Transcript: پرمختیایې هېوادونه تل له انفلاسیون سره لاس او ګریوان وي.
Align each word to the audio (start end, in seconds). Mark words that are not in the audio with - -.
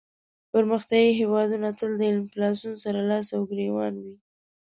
پرمختیایې 0.51 1.11
هېوادونه 1.21 1.69
تل 1.77 1.91
له 1.99 2.05
انفلاسیون 2.15 2.73
سره 2.83 2.99
لاس 3.09 3.27
او 3.35 3.41
ګریوان 3.51 3.93
وي. 4.03 4.15